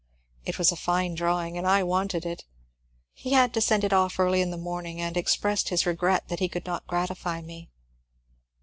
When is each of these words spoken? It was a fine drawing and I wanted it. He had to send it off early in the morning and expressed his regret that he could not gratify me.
It 0.45 0.57
was 0.57 0.71
a 0.71 0.75
fine 0.75 1.13
drawing 1.13 1.59
and 1.59 1.67
I 1.67 1.83
wanted 1.83 2.25
it. 2.25 2.43
He 3.13 3.33
had 3.33 3.53
to 3.53 3.61
send 3.61 3.83
it 3.83 3.93
off 3.93 4.19
early 4.19 4.41
in 4.41 4.49
the 4.49 4.57
morning 4.57 4.99
and 4.99 5.15
expressed 5.15 5.69
his 5.69 5.85
regret 5.85 6.27
that 6.29 6.39
he 6.39 6.49
could 6.49 6.65
not 6.65 6.87
gratify 6.87 7.43
me. 7.43 7.69